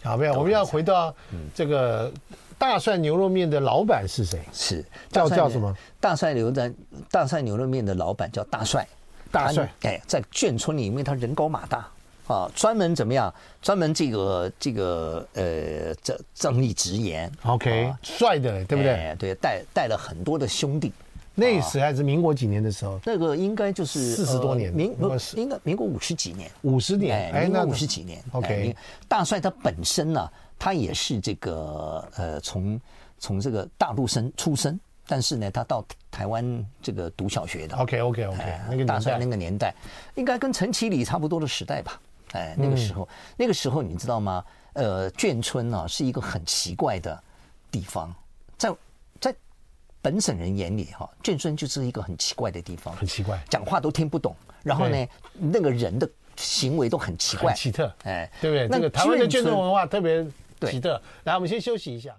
[0.02, 1.14] 好，没有，我们要回到
[1.54, 2.12] 这个
[2.59, 4.38] 大蒜牛肉面的老板是谁？
[4.52, 5.74] 是叫叫什么？
[5.98, 6.70] 大蒜牛的
[7.11, 8.87] 大蒜牛肉面的老板叫大帅。
[9.33, 11.88] 大帅，哎，在眷村里面，他人高马大
[12.27, 13.33] 啊，专门怎么样？
[13.61, 17.31] 专门这个这个呃，正正义直言。
[17.45, 19.17] OK，帅的，对不对？
[19.19, 20.93] 对，带带了很多的兄弟。
[21.35, 22.99] 那时还是民国几年的时候？
[23.05, 24.95] 那个应该就是四十多年，民
[25.37, 28.23] 应该民国五十几年，五十年，哎，民国五十几年。
[28.33, 28.75] OK，
[29.09, 32.81] 大帅他本身呢，他也是这个呃，从
[33.19, 34.79] 从这个大陆生出生。
[35.07, 37.77] 但是呢，他到台湾这个读小学的。
[37.77, 39.75] OK OK OK，那个大帅那个年代，
[40.15, 42.01] 应该跟陈其礼差不多的时代吧？
[42.35, 44.44] 哎，那个时候，那个时候你知道吗？
[44.75, 47.23] 呃，眷村呢是一个很奇怪的
[47.70, 48.12] 地方，
[48.59, 48.75] 在
[49.20, 49.35] 在
[50.03, 55.07] 本省人眼里哈，眷村就是一个很奇怪的地方，很奇怪，讲话都听不懂，然后呢，
[55.38, 58.66] 那个人的行为都很奇怪、奇特，哎，对不对？
[58.68, 60.27] 那个台湾的眷村文化特别
[60.62, 61.01] 奇特。
[61.23, 62.16] 来，我们先休息一下。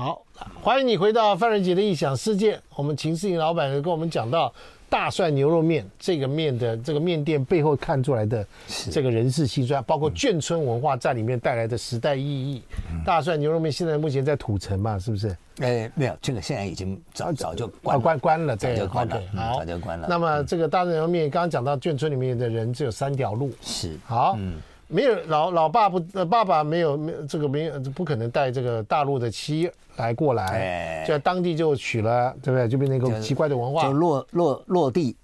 [0.00, 0.24] 好，
[0.62, 2.58] 欢迎你回到范仁杰的异想世界。
[2.74, 4.50] 我们秦世颖老板跟我们讲到
[4.88, 8.42] 大蒜牛肉面这个面的这个面店背后看出来的
[8.90, 12.62] 这个人事辛酸，包括眷村文化在里面带来的时代意义。
[13.04, 15.36] 大蒜牛肉面现在目前在土城嘛，是不是？
[15.58, 20.06] 哎，没有，这个现在已经早早就关关关了，早就关了，好，早就关了。
[20.08, 24.54] 那么这个大蒜牛肉面刚刚讲到眷村里面的人只有三条路，是好，嗯。
[24.90, 32.68] 没有老老爸不呃爸爸没有没有这个没有不可能带这个大陆的妻来过来，在当地就娶了，对不对？
[32.68, 35.14] 就变成一个奇怪的文化，就落落落地，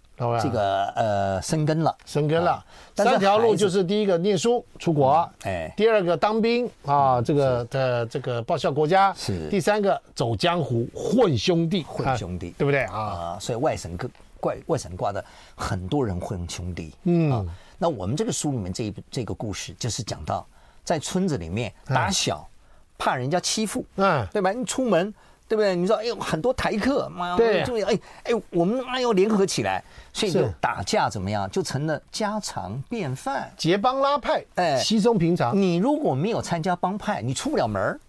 [0.41, 2.65] 这个呃生根了，生根了。
[2.95, 9.49] 三条路就是第一个念书出国，哎，第二个当兵啊，这个的这个报效国家，是。
[9.49, 12.83] 第三个走江湖混兄弟，混兄弟，对不对？
[12.85, 13.37] 啊？
[13.41, 15.25] 所以外省各怪外省挂的
[15.55, 17.49] 很多人混兄弟，嗯。
[17.79, 20.47] 那我们这个书里面这一这个故事，就是讲到
[20.85, 22.49] 在村子里面打小，
[22.97, 24.53] 怕人家欺负，嗯，对吧？
[24.53, 25.13] 你出门，
[25.47, 25.77] 对不对？
[25.77, 35.57] 你说，哎呦，很多台客，妈，对，注意，哎哎，我们妈要联合起来，所以就打架怎么样，就成了家常便饭，结帮拉派，哎，稀松平常。
[35.57, 38.01] 你如果没有参加帮派，你出不了门，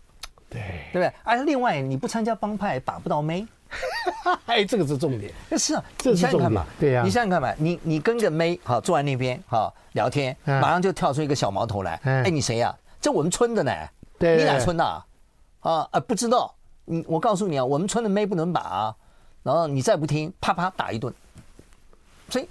[0.49, 0.61] 对，
[0.93, 1.11] 对不对？
[1.23, 3.45] 而另外，你不参加帮派，把不到妹。
[4.45, 5.33] 哎，这个是重点。
[5.57, 6.65] 是啊，这是重点。
[6.79, 11.99] 对呀，你想想看嘛，你你跟个妹好坐在那边好聊天，马上就跳出一个小毛头来。
[12.03, 12.75] 哎，你谁呀？
[12.99, 13.71] 这我们村的呢。
[14.19, 14.83] 对，你哪村的？
[14.83, 16.53] 啊啊，不知道。
[16.85, 18.95] 你我告诉你啊，我们村的妹不能把啊。
[19.43, 21.13] 然后你再不听，啪啪打一顿。
[22.29, 22.47] 所以，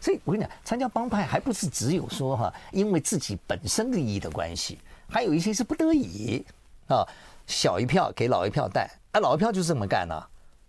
[0.00, 6.44] 所以我跟你讲，参加帮派还不是只有说哈，因为自己本身利益的关系，还有一些是不得已
[6.88, 7.06] 啊。
[7.46, 10.14] 小一票给老一票带，啊，老一票就这么干呢。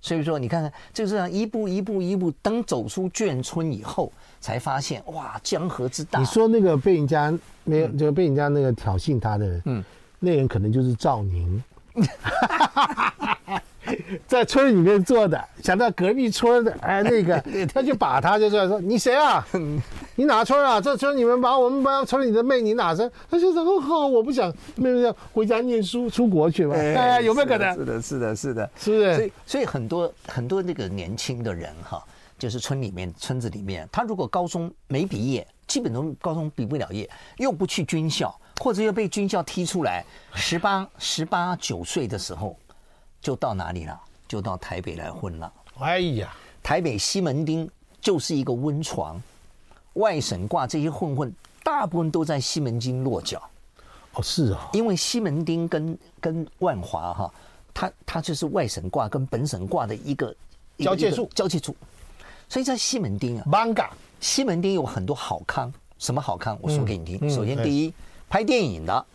[0.01, 6.19] 所以说，你看看，就这样一步一步一步，等走出眷村以后，才发现哇，江河之大。
[6.19, 7.31] 你说那个被人家
[7.63, 9.83] 没有，就被人家那个挑衅他的人，嗯，
[10.19, 11.63] 那人可能就是赵宁。
[14.27, 17.39] 在村里面做的，想到隔壁村的，哎，那个
[17.73, 19.45] 他就把他就出来说：“你谁啊？
[20.15, 20.79] 你哪村啊？
[20.79, 27.73] 这村你们把我们班村里的妹，你哪村？”他就说：“哦好，我不想妹妹要回家念书，出国去吧。”哎，有没有可能？
[27.73, 29.15] 是的，是的，是的，是不是？
[29.15, 32.03] 所以，所以很多很多那个年轻的人哈，
[32.37, 42.55] 就是村里面村子里面，他如果高中没毕业，基本都高中毕不了业，又不去军校，或者又被军校踢出来，十八十八九岁的时候。
[43.21, 43.99] 就到哪里了？
[44.27, 45.53] 就到台北来混了。
[45.79, 49.21] 哎呀，台北西门町就是一个温床，
[49.93, 53.41] 外省挂这些混混，大部分都在西门町落脚。
[54.13, 57.33] 哦，是啊，因为西门町跟跟万华哈，
[57.73, 60.35] 它它就是外省挂跟本省挂的一个
[60.79, 61.75] 交界处，交界处。
[62.49, 66.57] 所以在西门町啊，，manga，西门町有很多好康，什么好康？
[66.61, 67.29] 我说给你听。
[67.29, 67.93] 首先，第一，
[68.29, 69.05] 拍电影的。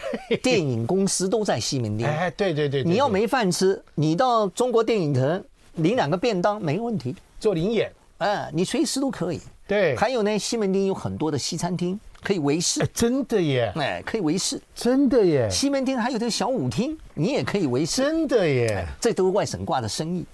[0.42, 2.06] 电影公司都在西门町。
[2.06, 9.40] 哎，对对对，你要没饭吃，你到中国电影城领两个便当没问题，做临演，哎，你随时都可以。
[9.66, 15.48] 对，还有呢，西门町有很多的西餐厅可以围视，真的耶，哎，可以围视，真的耶。
[15.48, 18.86] 西门町还有这个小舞厅，你也可以围视，真的耶。
[19.00, 20.26] 这都是外省挂的生意，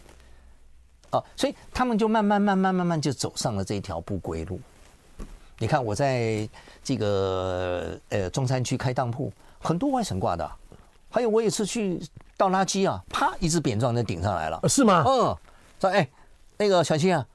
[1.11, 4.59] 哦，所以他们就慢慢慢慢慢慢就走上了这条不归路。
[5.59, 6.49] 你看我在
[6.83, 9.33] 这个呃中山区开当铺。
[9.61, 10.51] 很多外省挂的，
[11.11, 12.01] 还有我也是去
[12.37, 15.05] 倒垃圾啊，啪，一只扁状的顶上来了，是吗？
[15.07, 15.37] 嗯，
[15.81, 16.09] 说哎，
[16.57, 17.27] 那个小青啊，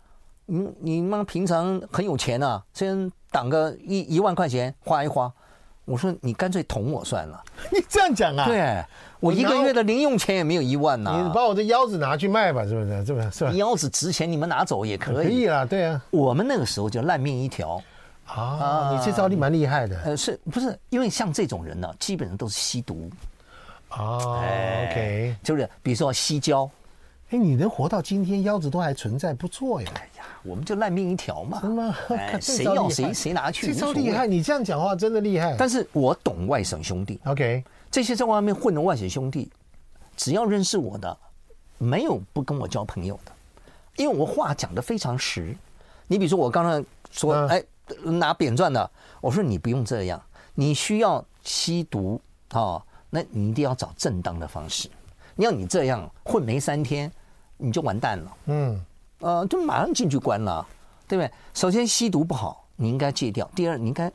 [0.46, 5.32] 你你妈平常很有钱啊，先挡个一一万块钱花一花。
[5.86, 7.44] 我说你干脆捅我算了。
[7.70, 8.46] 你这样讲啊？
[8.46, 8.82] 对，
[9.20, 11.22] 我一个月的零用钱也没有一万呐。
[11.22, 13.06] 你把我的腰子拿去卖吧，是不是？
[13.06, 13.32] 是不是？
[13.32, 13.52] 是吧？
[13.52, 15.16] 腰子值钱，你们拿走也可以。
[15.16, 16.02] 可以啊，对啊。
[16.10, 17.84] 我们那个时候就烂命一条。
[18.42, 20.00] 啊，你这招你蛮厉害的。
[20.06, 20.78] 呃，是不是？
[20.90, 23.10] 因为像这种人呢，基本上都是吸毒。
[23.90, 24.40] 哦
[24.90, 26.70] ，OK，就是比如说吸胶。
[27.30, 29.90] 哎，你能活到今天，腰子都还存在，不错呀。
[29.96, 31.62] 哎呀，我们就烂命一条嘛。
[32.42, 33.74] 谁要谁谁拿去。
[33.74, 35.56] 这招厉害，你这样讲话真的厉害。
[35.58, 37.20] 但是我懂外省兄弟。
[37.26, 39.52] OK，这些在外面混的外省兄弟，
[40.16, 41.18] 只要认识我的，
[41.78, 43.32] 没有不跟我交朋友的，
[43.96, 45.56] 因为我话讲的非常实。
[46.08, 47.64] 你比如说我刚才说，哎。
[48.04, 48.90] 拿扁钻的，
[49.22, 50.22] 我说你不用这样，
[50.56, 52.20] 你需要吸毒
[52.50, 54.90] 啊、哦，那你一定要找正当的方式。
[55.36, 57.12] 你要你这样混没三天，
[57.58, 58.38] 你就完蛋了。
[58.46, 58.86] 嗯，
[59.20, 60.66] 呃，就马上进去关了，
[61.08, 61.32] 对不对？
[61.54, 63.50] 首先吸毒不好，你应该戒掉。
[63.56, 64.12] 第二，你应该，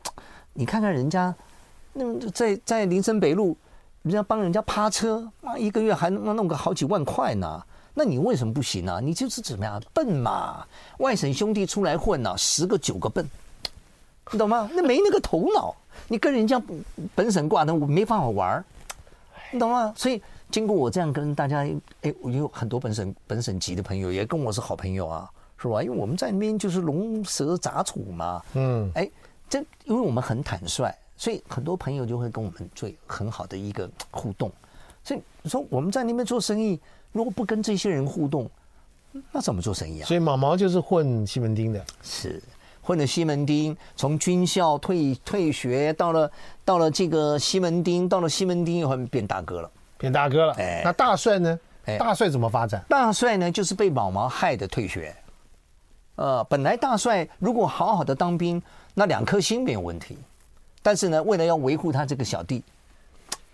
[0.53, 1.35] 你看看人家，
[1.93, 3.57] 那在在林森北路，
[4.03, 7.63] 人家帮人家趴车，妈，一个月还能弄个好几万块呢。
[7.95, 9.01] 那你为什么不行呢？
[9.03, 10.65] 你就是怎么样笨嘛？
[10.99, 13.29] 外省兄弟出来混呢，十个九个笨。
[14.33, 14.69] 你懂吗？
[14.75, 15.75] 那没那个头脑，
[16.07, 16.61] 你跟人家
[17.15, 18.65] 本省挂的，我没办法玩儿，
[19.53, 19.93] 你懂吗？
[19.97, 21.67] 所以经过我这样跟大家，
[22.03, 25.83] 哎，我有很多本省本省级的朋友也跟我是好朋友啊，是吧？
[25.83, 29.11] 因为我们在那边就是龙蛇杂处嘛，嗯，哎，
[29.49, 34.51] 这因为我们很坦率，所以很多朋友就会跟我们做很好的一个互动。
[35.03, 36.79] 所以你说我们在那边做生意，
[37.13, 38.51] 如果不跟这些人互动，
[39.33, 40.07] 那怎么做生意啊？
[40.07, 42.43] 所以毛毛就是混西门町的，是。
[42.89, 46.31] 混了西门町，从军校退退学，到了
[46.65, 50.55] 到了这个西门町，到了西门町以后变大哥了，变大哥了。
[50.55, 51.61] 哎，那大帅呢？
[51.85, 52.83] 哎，大帅怎么发展？
[52.89, 55.15] 大帅呢，就是被毛毛害的退学。
[56.15, 58.63] 呃，本来大帅如果好好的当兵，
[58.95, 60.17] 那两颗心没有问题。
[60.83, 62.65] 但是呢，为了要维护他这个小弟，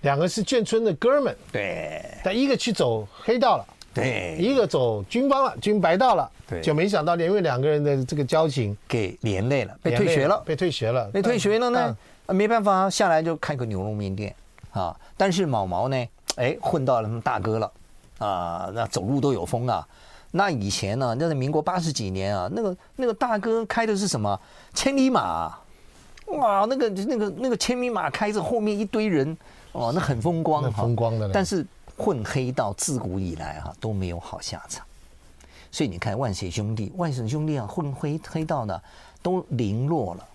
[0.02, 3.66] 两个是眷村的哥们，对，但一个去走黑道了。
[3.94, 14.34] 对，一个走军方了，军白道了，对，就没想到因为两个人的这个交情给连累了，被退学了，被退学了，被退学了呢，没办法，下来就开个牛肉面店
[14.72, 14.94] 啊。
[15.16, 15.96] 但是毛毛呢，
[16.34, 17.72] 哎，混到了他们大哥了
[18.18, 19.86] 啊，那走路都有风啊。
[20.32, 24.38] 那以前呢，那是民国八十几年啊，那个那个大哥开的是什么
[24.74, 25.56] 千里马？
[26.26, 29.36] 哇，那个那个那个千里马开着，后面一堆人，
[29.70, 31.30] 哦，那很风光，风光的。
[31.32, 31.64] 但是。
[31.96, 34.84] 混黑道自古以来哈都没有好下场，
[35.70, 38.80] 所以你看万血兄弟、外省兄弟啊，混黑黑道呢
[39.22, 40.28] 都零落了，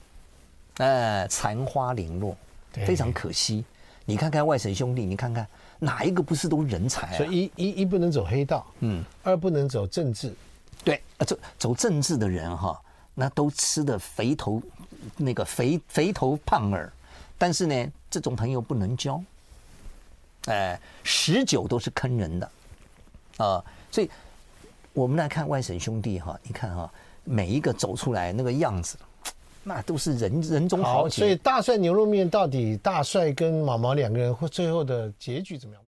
[0.77, 2.35] 哎，残花零落，
[2.71, 3.63] 非常可惜。
[4.05, 5.45] 你看看外省兄弟，你看看
[5.77, 7.17] 哪一个不是都人才啊？
[7.17, 10.33] 所以一一一不能走黑道，嗯，二不能走政治，
[10.83, 12.81] 对，走走政治的人哈，
[13.13, 14.61] 那都吃的肥头
[15.17, 16.91] 那个肥肥头胖耳，
[17.37, 19.21] 但是呢，这种朋友不能交。
[20.45, 22.45] 哎，十九都是坑人的，
[23.37, 24.09] 啊、呃，所以
[24.93, 26.91] 我们来看外省兄弟哈，你看哈，
[27.23, 28.97] 每一个走出来那个样子，
[29.63, 31.19] 那都是人人中豪杰。
[31.19, 35.83] 所以大帅牛肉面到底大帅跟毛毛两个人会最后的结局怎么样？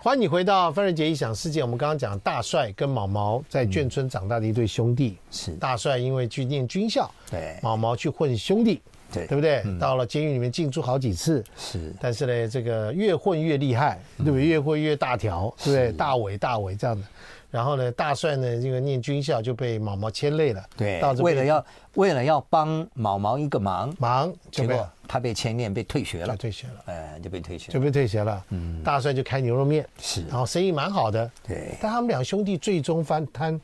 [0.00, 1.60] 欢迎你回到范瑞杰异想世界。
[1.60, 8.80] 我们刚刚讲大帅跟毛毛在眷村长大的一对兄弟，是、嗯、大帅因为去念军校，对，毛毛去混兄弟。
[9.12, 9.62] 对，对不对？
[9.64, 11.94] 嗯、到了监狱里面进出好几次，是。
[12.00, 14.44] 但是呢，这个越混越厉害，对不对？
[14.44, 15.92] 越混越大条，对不对？
[15.92, 17.06] 大尾大尾这样的。
[17.50, 20.62] 然后呢，大帅呢，这个念军校就被毛毛牵累了。
[20.76, 28.44] 对，为了要为了要帮毛毛一个忙，忙，结果他被牵连，被退学了，退学了，哎，就被退学，就被退学了。
[28.50, 31.30] 嗯，大帅就开牛肉面，是，然后生意蛮好的。
[31.46, 33.58] 对，但他们两兄弟最终翻摊，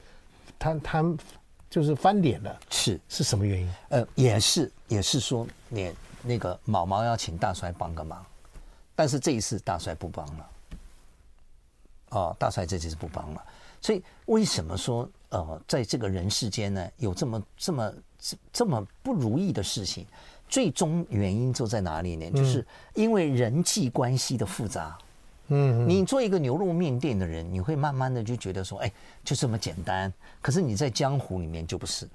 [0.58, 1.14] 摊摊。
[1.74, 3.68] 就是翻脸了，是是什么原因？
[3.88, 8.24] 呃，也是也是说，你那个毛毛要请大帅帮个忙，
[8.94, 10.50] 但是这一次大帅不帮了，
[12.10, 13.44] 哦，大帅这次是不帮了。
[13.80, 17.92] 所以为什么说呃，在这个人世间呢，有这么这么
[18.52, 20.06] 这么不如意的事情？
[20.48, 22.30] 最终原因就在哪里呢？
[22.30, 24.96] 就是因为人际关系的复杂。
[24.96, 25.04] 嗯，
[25.46, 28.90] 你做一个牛肉面店的人，你会慢慢的就觉得说，哎，
[29.22, 30.12] 就这么简单。
[30.40, 32.08] 可是你在江湖里面就不是，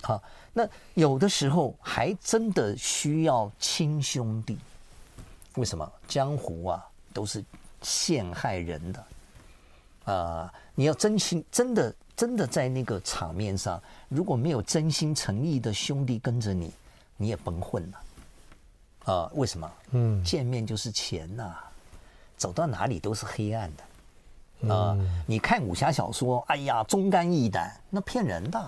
[0.00, 0.22] 好，
[0.52, 4.58] 那有的时候还真的需要亲兄弟。
[5.56, 5.92] 为什么？
[6.08, 7.44] 江湖啊都是
[7.82, 9.00] 陷害人的，
[10.04, 16.72] 啊、呃，你要真心真的真的在那个场面上，如果没有真心诚意的兄弟跟着你，
[17.16, 17.98] 你也甭混了。
[19.04, 19.70] 啊、呃，为什么？
[19.90, 21.70] 嗯，见面就是钱呐、啊。
[22.36, 28.62] 走到哪里都是黑暗的，啊，你看武侠小说，哎呀，忠肝义胆，那骗人的，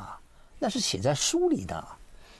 [0.59, 1.85] 那是写在书里的。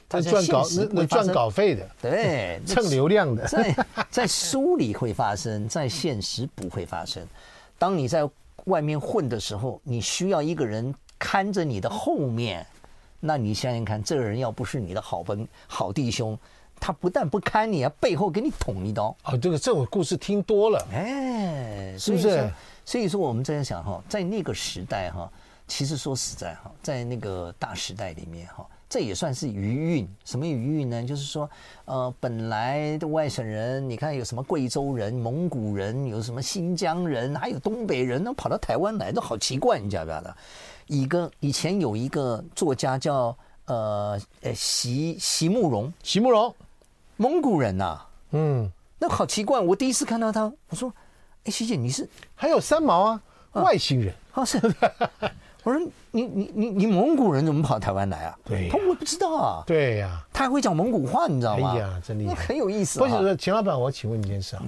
[0.09, 3.77] 他赚稿那那赚稿费的，对， 蹭流量的，在
[4.09, 7.27] 在书里会发生，在现实不会发生。
[7.77, 8.29] 当你在
[8.67, 12.65] 外面混的时候，你需要一个人看着你的后面，
[13.19, 16.39] 那你想想看，这个人要不是你的好朋好弟兄，
[16.81, 19.17] 他不但不看你啊，背后给你捅一刀。
[19.25, 22.51] 哦，这个这种故事听多了，哎，是不是？
[22.85, 25.31] 所以说我们在想哈，在那个时代哈，
[25.67, 28.67] 其实说实在哈，在那个大时代里面哈。
[28.89, 31.03] 这也算是余韵，什么余韵呢？
[31.03, 31.51] 就是说，
[31.87, 40.37] 呃，本来的外省人，你看有什么贵州人、蒙古人，有什么新疆人，还有东北人，都跑到台湾来，都好奇怪，你知道不知道？
[40.87, 46.55] 一个以前有一个作家叫呃呃席席慕容，席慕容，
[47.17, 50.93] 蒙古人呐、啊，嗯，那好奇怪，我第一次看到他，我说，
[51.45, 54.61] 哎，徐姐你是还有三毛啊，啊外星人啊是。
[55.65, 58.39] 我说你你你你蒙古人怎么跑台湾来啊？
[58.45, 59.65] 对，他我不知道啊。
[59.67, 61.73] 对呀，他还会讲蒙古话，你知道吗？
[61.73, 63.01] 哎呀，真厉害，很有意思。
[63.01, 64.63] 不是，钱老板，我请问你一件事啊，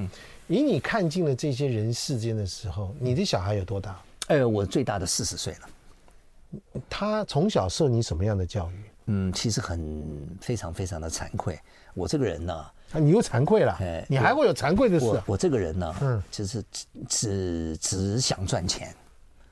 [0.49, 3.97] 以你看尽了这些人世间的时候，你的小孩有多大？
[4.27, 6.61] 哎，我最大的四十岁了。
[6.91, 8.88] 他从小受你什么样的教育？
[9.11, 11.59] 嗯，其实很非常非常的惭愧。
[11.95, 12.55] 我这个人呢，
[12.93, 13.77] 啊，你又惭愧了？
[13.81, 15.07] 哎，你还会有惭愧的事？
[15.07, 18.95] 我我这个人呢，嗯，就是只只只想赚钱。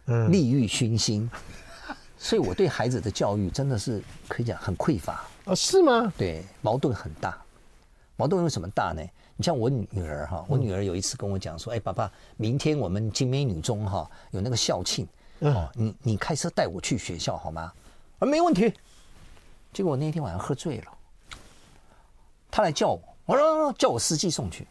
[0.09, 1.29] 嗯，利欲熏心，
[2.16, 5.55] 所以我对孩子的教育真的是可以讲很匮乏啊？
[5.55, 6.12] 是吗？
[6.16, 7.37] 对，矛盾很大。
[8.16, 9.03] 矛盾为什么大呢？
[9.37, 15.07] 你像我女儿哈，我女儿有一次跟我讲说：“哎，爸爸，明天我们金美女中哈有那个校庆，
[15.40, 17.73] 哦，你你开车带我去学校好吗？”
[18.21, 18.73] 啊，没问题。
[19.77, 20.85] 结果那天晚上喝醉了，
[22.51, 24.67] 他来叫我，我说叫我司机送去。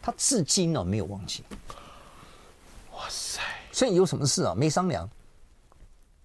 [0.00, 1.44] 他至今呢没有忘记。
[2.94, 3.42] 哇塞！
[3.70, 4.54] 所以有什么事啊？
[4.56, 5.06] 没商量。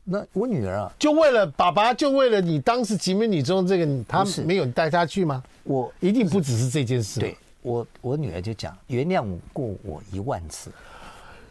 [0.05, 5.43] 那我女儿啊，就为了爸爸，就为了你当时集美女中这个，他没有带她去吗？
[5.65, 7.19] 我一定不只是这件事。
[7.19, 10.71] 对，我我女儿就讲，原谅过我一万次。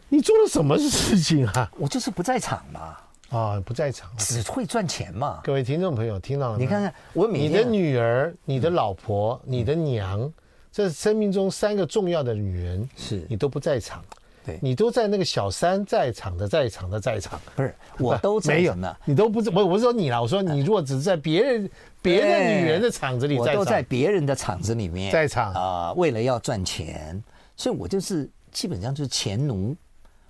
[0.08, 1.70] 你做了什么事情啊？
[1.76, 2.96] 我就是不在场嘛。
[3.30, 5.40] 啊，不在场，只会赚钱嘛。
[5.44, 6.58] 各位听众朋友，听到了吗？
[6.58, 10.30] 你看看我每天，你的女儿、你的老婆、你的娘，
[10.72, 13.24] 这生命中三个重要的女人，是。
[13.28, 14.04] 你都不在场。
[14.44, 14.58] 对。
[14.60, 21.70] 你都在那个小三在场的在场的在场，不是我都 没有呢，你都不是我我是说你啦，我说你如果只是在别人
[22.02, 25.52] 别的女人的场子里在场，我都在别人的场子里面在场。
[25.54, 27.22] 啊，为了要赚钱，
[27.56, 29.76] 所以我就是基本上就是钱奴，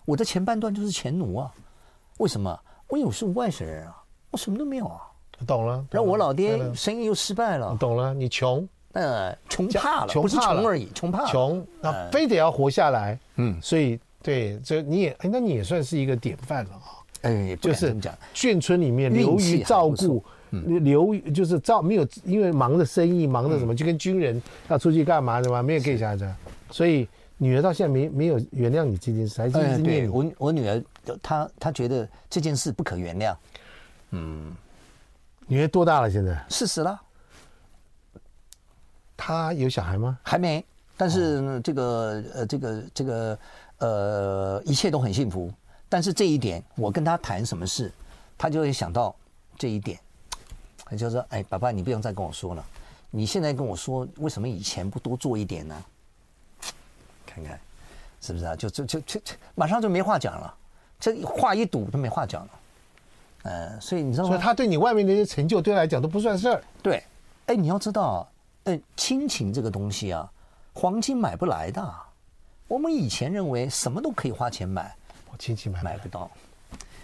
[0.04, 1.50] 我的前半段就是钱奴啊。
[2.18, 2.60] 为什么？
[2.98, 3.96] 我是外省人啊，
[4.30, 5.00] 我什么都没有啊。
[5.46, 5.84] 懂了。
[5.90, 7.76] 然后我老爹生意又失败了。
[7.78, 8.66] 懂了，你穷。
[8.92, 11.28] 呃，穷怕了，不是穷而已，穷怕了。
[11.28, 13.16] 穷，那非得要活下来。
[13.36, 16.98] 嗯，所以对，这你也，哎，那你也算是一个典范了啊。
[17.22, 17.94] 哎，就是
[18.34, 26.28] 眷村里面流于照顾，流于就是照没有，因为忙着生意，忙着什么，就跟军人要出去干嘛的嘛，没有给下子。
[26.70, 27.08] 所以
[27.42, 30.08] 女儿到现在没没有原谅你这件事，还是一直念你。
[30.08, 30.84] 我我女儿
[31.22, 33.34] 她她觉得这件事不可原谅。
[34.10, 34.54] 嗯，
[35.46, 36.10] 女儿多大了？
[36.10, 37.00] 现在四十了。
[39.16, 40.18] 她有小孩吗？
[40.22, 40.62] 还没，
[40.98, 43.38] 但是这个呃，这个这个
[43.78, 45.50] 呃，一切都很幸福。
[45.88, 47.90] 但是这一点，我跟她谈什么事，
[48.36, 49.16] 她就会想到
[49.56, 49.98] 这一点。
[50.84, 52.62] 她就说：“哎，爸爸，你不用再跟我说了。
[53.10, 55.82] 你现在跟我说，为什么以前不多做一点呢？
[57.34, 57.58] 看看，
[58.20, 58.56] 是不是啊？
[58.56, 59.20] 就就就就
[59.54, 60.54] 马上就没话讲了。
[60.98, 62.50] 这话一堵，就没话讲了。
[63.42, 64.28] 呃，所以你知道吗？
[64.30, 66.62] 所以他对你外面那些成就，对他来讲都不算事儿。
[66.82, 67.02] 对，
[67.46, 68.26] 哎，你要知道。”
[68.64, 70.30] 呃，亲情这个东西啊，
[70.74, 71.94] 黄金买不来的。
[72.68, 74.94] 我们以前认为什么都可以花钱买，
[75.32, 76.30] 我亲戚买买不到，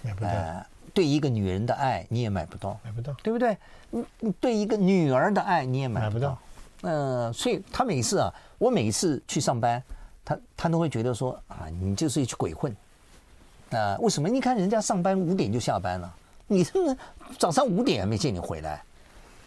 [0.03, 0.29] 买不到。
[0.29, 3.57] 呃，对一个女人的爱你也买不到，买不到，对不对？
[3.89, 6.29] 你你对一个女儿的爱你也买不到。
[6.29, 6.35] 买
[6.83, 6.91] 不到。
[6.91, 9.83] 呃，所以他每次啊，我每一次去上班，
[10.27, 12.77] 他他都会觉得说啊，你就是一去鬼混。
[13.71, 14.29] 啊，为什么？
[14.29, 16.15] 你看人家上班五点就下班了，
[16.47, 16.97] 你这么
[17.37, 18.85] 早上五点还没见你回来，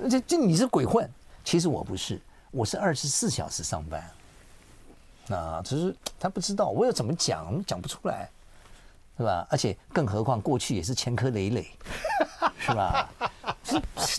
[0.10, 1.10] 这这你是鬼混。
[1.44, 8.30] 其实我不是，我是二十四小时上班，啊，只是他不知道，我要怎么讲，讲不出来，
[9.18, 9.48] 是吧？
[9.50, 11.72] 而且更何况过去也是前科累累，
[12.60, 13.10] 是吧？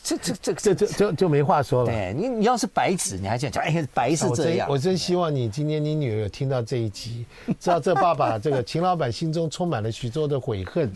[0.02, 1.86] 这这这这这这就就没话说了。
[1.86, 4.68] 对你，你要是白纸，你还想讲，哎，白是这样。
[4.70, 7.24] 我真希望你今天你女儿有听到这一集，
[7.58, 10.92] 知道这爸爸这个 秦老板心中充满了许多的悔恨，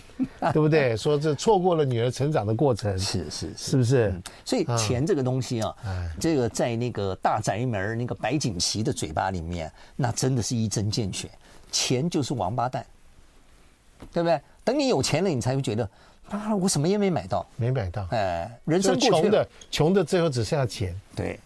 [0.52, 0.96] 对不对？
[0.96, 4.14] 说这错过了女儿成长的过程，是是是不是？
[4.44, 5.74] 所以钱这个东西啊，
[6.20, 11.28] 这个在那个大宅门那个白景琦的嘴巴里面，那真的是一针见血，
[11.70, 12.84] 钱就是王八蛋。
[14.12, 14.38] 对不对？
[14.64, 15.88] 等你有钱了，你才会觉得
[16.30, 18.06] 啊，我什么也没买到，没买到。
[18.10, 20.98] 哎，人生过去穷的，穷的最后只剩下钱。
[21.14, 21.38] 对，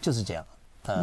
[0.00, 0.44] 就是这样。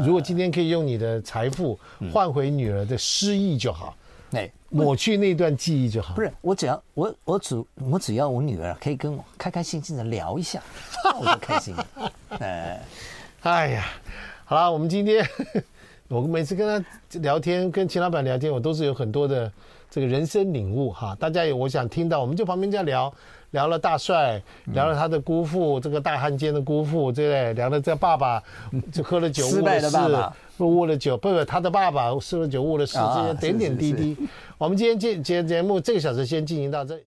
[0.03, 1.79] 如果今天可以用你的财富
[2.11, 3.95] 换回女儿的失忆就好，
[4.31, 6.13] 哎，抹去那段记忆就好。
[6.15, 10.61] 不是，我只要我我只我只要我女儿可以跟我开开心心的聊一下，
[11.17, 12.11] 我就开心了。
[12.39, 12.81] 哎，
[13.43, 13.85] 哎呀，
[14.43, 15.25] 好了，我们今天
[16.09, 19.49] 我每次跟他聊天，跟秦老板聊天，我都是有很多的
[19.97, 21.17] 这个人生领悟哈。
[21.19, 23.11] 大家有我想听到，我们就旁边在聊。
[23.51, 24.39] 聊了大帅，
[24.73, 27.53] 聊了他的姑父，嗯、这个大汉奸的姑父，对不对？
[27.53, 28.43] 聊了这爸爸，
[28.91, 29.97] 就喝了酒误了事，
[30.59, 34.15] 误了酒，不不，他的爸爸喝了酒误了事，这些点点滴滴。
[34.57, 37.01] 我们今天节节节目这个小时先进行到这里。